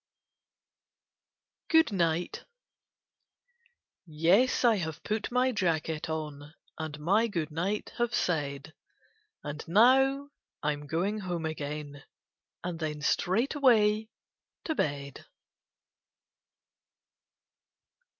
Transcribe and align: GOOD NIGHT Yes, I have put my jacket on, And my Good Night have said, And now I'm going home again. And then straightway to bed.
GOOD 1.69 1.91
NIGHT 1.91 2.45
Yes, 4.07 4.65
I 4.65 4.77
have 4.77 5.03
put 5.03 5.31
my 5.31 5.51
jacket 5.51 6.09
on, 6.09 6.55
And 6.79 6.99
my 6.99 7.27
Good 7.27 7.51
Night 7.51 7.93
have 7.99 8.15
said, 8.15 8.73
And 9.43 9.63
now 9.67 10.31
I'm 10.63 10.87
going 10.87 11.19
home 11.19 11.45
again. 11.45 12.03
And 12.63 12.79
then 12.79 13.03
straightway 13.03 14.09
to 14.63 14.73
bed. 14.73 15.27